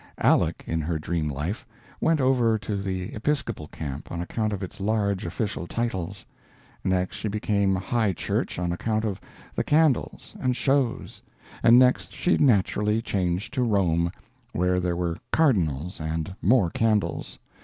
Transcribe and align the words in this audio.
Aleck, 0.17 0.63
in 0.65 0.81
her 0.81 0.97
dream 0.97 1.29
life, 1.29 1.63
went 1.99 2.19
over 2.19 2.57
to 2.57 2.75
the 2.75 3.13
Episcopal 3.13 3.67
camp, 3.67 4.11
on 4.11 4.19
account 4.19 4.51
of 4.51 4.63
its 4.63 4.79
large 4.79 5.27
official 5.27 5.67
titles; 5.67 6.25
next 6.83 7.17
she 7.17 7.27
became 7.27 7.75
High 7.75 8.13
church 8.13 8.57
on 8.57 8.71
account 8.71 9.05
of 9.05 9.21
the 9.53 9.63
candles 9.63 10.33
and 10.39 10.57
shows; 10.57 11.21
and 11.61 11.77
next 11.77 12.13
she 12.13 12.35
naturally 12.37 12.99
changed 12.99 13.53
to 13.53 13.61
Rome, 13.61 14.09
where 14.53 14.79
there 14.79 14.95
were 14.95 15.17
cardinals 15.31 15.99
and 16.01 16.35
more 16.41 16.71
candles. 16.71 17.37